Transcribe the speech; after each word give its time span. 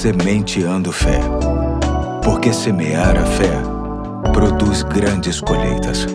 Sementeando 0.00 0.90
Fé. 0.92 1.20
Porque 2.24 2.54
semear 2.54 3.18
a 3.18 3.26
fé 3.26 3.52
produz 4.32 4.82
grandes 4.82 5.42
colheitas. 5.42 6.06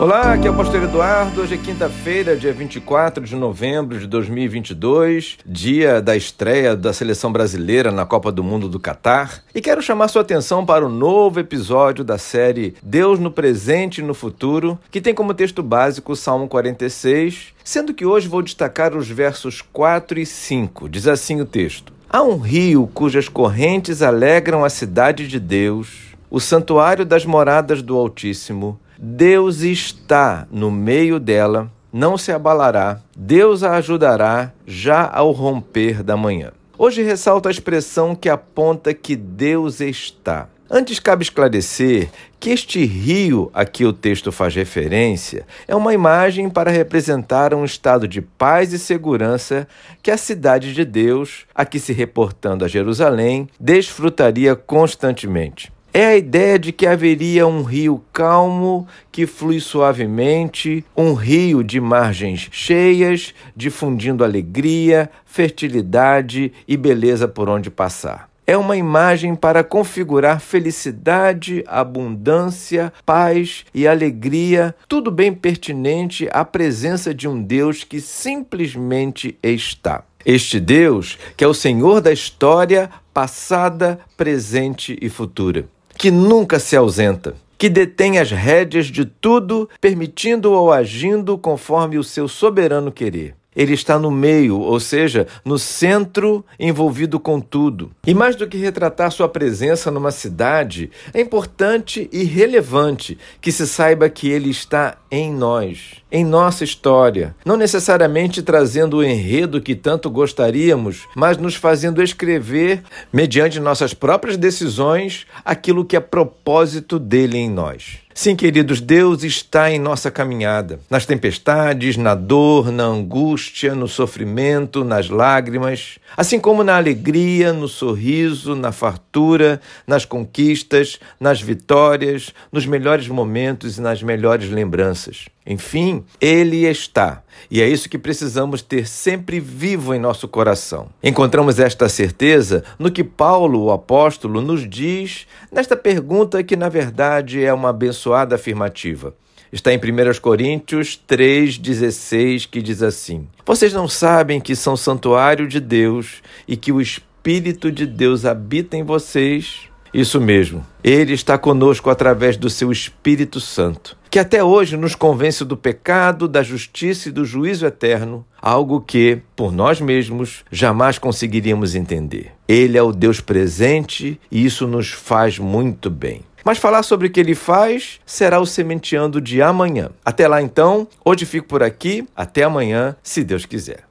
Olá, 0.00 0.32
aqui 0.32 0.48
é 0.48 0.50
o 0.50 0.56
Pastor 0.56 0.82
Eduardo. 0.82 1.42
Hoje 1.42 1.54
é 1.54 1.56
quinta-feira, 1.56 2.36
dia 2.36 2.52
24 2.52 3.24
de 3.24 3.36
novembro 3.36 4.00
de 4.00 4.08
2022, 4.08 5.38
dia 5.46 6.02
da 6.02 6.16
estreia 6.16 6.74
da 6.74 6.92
seleção 6.92 7.30
brasileira 7.30 7.92
na 7.92 8.04
Copa 8.04 8.32
do 8.32 8.42
Mundo 8.42 8.68
do 8.68 8.80
Catar. 8.80 9.44
E 9.54 9.60
quero 9.60 9.80
chamar 9.80 10.08
sua 10.08 10.22
atenção 10.22 10.66
para 10.66 10.84
o 10.84 10.88
novo 10.88 11.38
episódio 11.38 12.02
da 12.02 12.18
série 12.18 12.74
Deus 12.82 13.20
no 13.20 13.30
Presente 13.30 14.00
e 14.00 14.04
no 14.04 14.12
Futuro, 14.12 14.76
que 14.90 15.00
tem 15.00 15.14
como 15.14 15.34
texto 15.34 15.62
básico 15.62 16.14
o 16.14 16.16
Salmo 16.16 16.48
46, 16.48 17.54
sendo 17.62 17.94
que 17.94 18.04
hoje 18.04 18.26
vou 18.26 18.42
destacar 18.42 18.96
os 18.96 19.08
versos 19.08 19.62
4 19.62 20.18
e 20.18 20.26
5. 20.26 20.88
Diz 20.88 21.06
assim 21.06 21.40
o 21.40 21.46
texto: 21.46 21.93
Há 22.14 22.22
um 22.22 22.36
rio 22.36 22.88
cujas 22.94 23.28
correntes 23.28 24.00
alegram 24.00 24.64
a 24.64 24.70
cidade 24.70 25.26
de 25.26 25.40
Deus, 25.40 26.14
o 26.30 26.38
santuário 26.38 27.04
das 27.04 27.26
moradas 27.26 27.82
do 27.82 27.96
Altíssimo. 27.96 28.78
Deus 28.96 29.62
está 29.62 30.46
no 30.48 30.70
meio 30.70 31.18
dela, 31.18 31.68
não 31.92 32.16
se 32.16 32.30
abalará, 32.30 33.00
Deus 33.16 33.64
a 33.64 33.72
ajudará 33.72 34.52
já 34.64 35.10
ao 35.12 35.32
romper 35.32 36.04
da 36.04 36.16
manhã. 36.16 36.52
Hoje 36.78 37.02
ressalto 37.02 37.48
a 37.48 37.50
expressão 37.50 38.14
que 38.14 38.28
aponta 38.28 38.94
que 38.94 39.16
Deus 39.16 39.80
está. 39.80 40.48
Antes 40.76 40.98
cabe 40.98 41.22
esclarecer 41.22 42.08
que 42.40 42.50
este 42.50 42.84
rio 42.84 43.48
a 43.54 43.64
que 43.64 43.84
o 43.84 43.92
texto 43.92 44.32
faz 44.32 44.56
referência 44.56 45.46
é 45.68 45.76
uma 45.76 45.94
imagem 45.94 46.50
para 46.50 46.68
representar 46.68 47.54
um 47.54 47.64
estado 47.64 48.08
de 48.08 48.20
paz 48.20 48.72
e 48.72 48.78
segurança 48.80 49.68
que 50.02 50.10
a 50.10 50.16
cidade 50.16 50.74
de 50.74 50.84
Deus, 50.84 51.46
aqui 51.54 51.78
se 51.78 51.92
reportando 51.92 52.64
a 52.64 52.68
Jerusalém, 52.68 53.48
desfrutaria 53.60 54.56
constantemente. 54.56 55.72
É 55.92 56.06
a 56.06 56.16
ideia 56.16 56.58
de 56.58 56.72
que 56.72 56.88
haveria 56.88 57.46
um 57.46 57.62
rio 57.62 58.02
calmo 58.12 58.88
que 59.12 59.28
flui 59.28 59.60
suavemente, 59.60 60.84
um 60.96 61.12
rio 61.12 61.62
de 61.62 61.80
margens 61.80 62.48
cheias, 62.50 63.32
difundindo 63.54 64.24
alegria, 64.24 65.08
fertilidade 65.24 66.52
e 66.66 66.76
beleza 66.76 67.28
por 67.28 67.48
onde 67.48 67.70
passar 67.70 68.33
é 68.46 68.56
uma 68.56 68.76
imagem 68.76 69.34
para 69.34 69.64
configurar 69.64 70.40
felicidade, 70.40 71.64
abundância, 71.66 72.92
paz 73.04 73.64
e 73.74 73.86
alegria, 73.86 74.74
tudo 74.88 75.10
bem 75.10 75.32
pertinente 75.32 76.28
à 76.32 76.44
presença 76.44 77.14
de 77.14 77.28
um 77.28 77.42
Deus 77.42 77.84
que 77.84 78.00
simplesmente 78.00 79.38
está. 79.42 80.04
Este 80.24 80.58
Deus, 80.58 81.18
que 81.36 81.44
é 81.44 81.46
o 81.46 81.54
Senhor 81.54 82.00
da 82.00 82.12
história 82.12 82.90
passada, 83.12 84.00
presente 84.16 84.98
e 85.00 85.08
futura 85.08 85.66
que 85.96 86.10
nunca 86.10 86.58
se 86.58 86.76
ausenta, 86.76 87.34
que 87.56 87.68
detém 87.68 88.18
as 88.18 88.30
rédeas 88.30 88.86
de 88.86 89.04
tudo, 89.04 89.68
permitindo 89.80 90.52
ou 90.52 90.72
agindo 90.72 91.38
conforme 91.38 91.96
o 91.98 92.04
seu 92.04 92.28
soberano 92.28 92.92
querer. 92.92 93.34
Ele 93.56 93.74
está 93.74 93.98
no 93.98 94.10
meio, 94.10 94.58
ou 94.58 94.80
seja, 94.80 95.26
no 95.44 95.58
centro, 95.58 96.44
envolvido 96.58 97.20
com 97.20 97.40
tudo. 97.40 97.90
E 98.06 98.14
mais 98.14 98.36
do 98.36 98.46
que 98.46 98.56
retratar 98.56 99.10
sua 99.10 99.28
presença 99.28 99.90
numa 99.90 100.10
cidade, 100.10 100.90
é 101.12 101.20
importante 101.20 102.08
e 102.12 102.24
relevante 102.24 103.18
que 103.40 103.52
se 103.52 103.66
saiba 103.66 104.08
que 104.08 104.28
ele 104.28 104.50
está 104.50 104.96
em 105.10 105.32
nós, 105.32 106.02
em 106.10 106.24
nossa 106.24 106.64
história, 106.64 107.34
não 107.44 107.56
necessariamente 107.56 108.42
trazendo 108.42 108.98
o 108.98 109.04
enredo 109.04 109.60
que 109.60 109.74
tanto 109.74 110.10
gostaríamos, 110.10 111.06
mas 111.14 111.36
nos 111.36 111.54
fazendo 111.54 112.02
escrever, 112.02 112.82
mediante 113.12 113.60
nossas 113.60 113.94
próprias 113.94 114.36
decisões, 114.36 115.26
aquilo 115.44 115.84
que 115.84 115.96
é 115.96 116.00
propósito 116.00 116.98
dele 116.98 117.38
em 117.38 117.50
nós. 117.50 118.03
Sim, 118.16 118.36
queridos, 118.36 118.80
Deus 118.80 119.24
está 119.24 119.72
em 119.72 119.78
nossa 119.80 120.08
caminhada, 120.08 120.78
nas 120.88 121.04
tempestades, 121.04 121.96
na 121.96 122.14
dor, 122.14 122.70
na 122.70 122.84
angústia, 122.84 123.74
no 123.74 123.88
sofrimento, 123.88 124.84
nas 124.84 125.08
lágrimas, 125.08 125.98
assim 126.16 126.38
como 126.38 126.62
na 126.62 126.76
alegria, 126.76 127.52
no 127.52 127.66
sorriso, 127.66 128.54
na 128.54 128.70
fartura, 128.70 129.60
nas 129.84 130.04
conquistas, 130.04 131.00
nas 131.18 131.42
vitórias, 131.42 132.32
nos 132.52 132.66
melhores 132.66 133.08
momentos 133.08 133.78
e 133.78 133.80
nas 133.80 134.00
melhores 134.00 134.48
lembranças. 134.48 135.24
Enfim, 135.46 136.04
Ele 136.20 136.66
está. 136.66 137.22
E 137.50 137.60
é 137.60 137.68
isso 137.68 137.88
que 137.88 137.98
precisamos 137.98 138.62
ter 138.62 138.86
sempre 138.86 139.38
vivo 139.38 139.94
em 139.94 139.98
nosso 139.98 140.26
coração. 140.26 140.88
Encontramos 141.02 141.58
esta 141.58 141.88
certeza 141.88 142.64
no 142.78 142.90
que 142.90 143.04
Paulo, 143.04 143.64
o 143.64 143.70
apóstolo, 143.70 144.40
nos 144.40 144.68
diz 144.68 145.26
nesta 145.52 145.76
pergunta 145.76 146.42
que, 146.42 146.56
na 146.56 146.68
verdade, 146.68 147.44
é 147.44 147.52
uma 147.52 147.70
abençoada 147.70 148.36
afirmativa. 148.36 149.14
Está 149.52 149.72
em 149.72 149.76
1 149.76 150.20
Coríntios 150.20 151.00
3,16, 151.08 152.48
que 152.50 152.60
diz 152.60 152.82
assim: 152.82 153.28
Vocês 153.46 153.72
não 153.72 153.86
sabem 153.86 154.40
que 154.40 154.56
são 154.56 154.76
santuário 154.76 155.46
de 155.46 155.60
Deus 155.60 156.22
e 156.48 156.56
que 156.56 156.72
o 156.72 156.80
Espírito 156.80 157.70
de 157.70 157.86
Deus 157.86 158.24
habita 158.24 158.76
em 158.76 158.82
vocês? 158.82 159.68
Isso 159.94 160.20
mesmo. 160.20 160.66
Ele 160.82 161.12
está 161.12 161.38
conosco 161.38 161.88
através 161.88 162.36
do 162.36 162.50
seu 162.50 162.72
Espírito 162.72 163.38
Santo, 163.38 163.96
que 164.14 164.18
até 164.20 164.44
hoje 164.44 164.76
nos 164.76 164.94
convence 164.94 165.44
do 165.44 165.56
pecado, 165.56 166.28
da 166.28 166.40
justiça 166.40 167.08
e 167.08 167.10
do 167.10 167.24
juízo 167.24 167.66
eterno, 167.66 168.24
algo 168.40 168.80
que, 168.80 169.20
por 169.34 169.50
nós 169.50 169.80
mesmos, 169.80 170.44
jamais 170.52 171.00
conseguiríamos 171.00 171.74
entender. 171.74 172.30
Ele 172.46 172.78
é 172.78 172.82
o 172.84 172.92
Deus 172.92 173.20
presente 173.20 174.20
e 174.30 174.44
isso 174.44 174.68
nos 174.68 174.92
faz 174.92 175.40
muito 175.40 175.90
bem. 175.90 176.22
Mas 176.44 176.58
falar 176.58 176.84
sobre 176.84 177.08
o 177.08 177.10
que 177.10 177.18
ele 177.18 177.34
faz 177.34 177.98
será 178.06 178.38
o 178.38 178.46
Sementeando 178.46 179.20
de 179.20 179.42
amanhã. 179.42 179.90
Até 180.04 180.28
lá 180.28 180.40
então, 180.40 180.86
hoje 181.04 181.26
fico 181.26 181.48
por 181.48 181.64
aqui, 181.64 182.06
até 182.14 182.44
amanhã, 182.44 182.94
se 183.02 183.24
Deus 183.24 183.44
quiser. 183.44 183.82